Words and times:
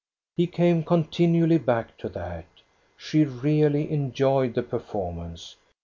He 0.35 0.47
came 0.47 0.83
continually 0.83 1.59
back 1.59 1.95
to 1.99 2.09
that. 2.09 2.47
She 2.97 3.23
really 3.23 3.91
enjoyed 3.91 4.55
the 4.55 4.63
performance. 4.63 5.57